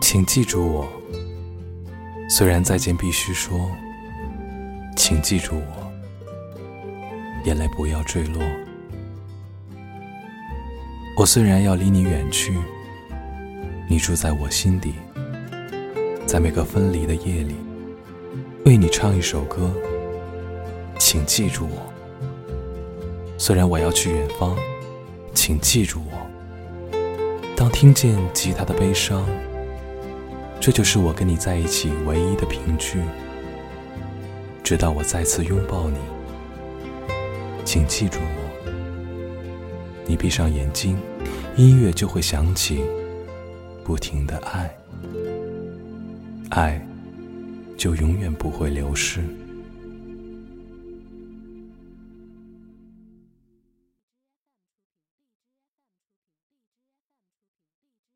[0.00, 0.88] 请记住我。
[2.28, 3.70] 虽然再见必须说，
[4.96, 5.92] 请记住我。
[7.44, 8.42] 眼泪不要坠落。
[11.16, 12.56] 我虽然要离你远去，
[13.88, 14.94] 你住在我心底。
[16.26, 17.54] 在每个分离的夜里，
[18.66, 19.72] 为你唱一首歌。
[20.98, 21.92] 请记住我。
[23.38, 24.54] 虽然我要去远方，
[25.32, 26.27] 请记住我。
[27.58, 29.26] 当听见吉他的悲伤，
[30.60, 33.02] 这就是我跟你在一起唯一的凭据。
[34.62, 35.98] 直到我再次拥抱你，
[37.64, 38.70] 请记住我。
[40.06, 40.96] 你闭上眼睛，
[41.56, 42.80] 音乐就会响起，
[43.82, 44.72] 不停的爱。
[46.50, 46.86] 爱，
[47.76, 49.20] 就永远不会流失。